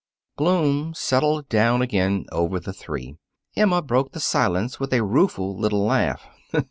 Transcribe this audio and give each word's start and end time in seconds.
Gloom 0.35 0.95
settled 0.95 1.47
down 1.47 1.83
again 1.83 2.25
over 2.31 2.59
the 2.59 2.73
three. 2.73 3.17
Emma 3.55 3.83
broke 3.83 4.13
the 4.13 4.19
silence 4.19 4.79
with 4.79 4.91
a 4.93 5.03
rueful 5.03 5.55
little 5.55 5.85
laugh. 5.85 6.23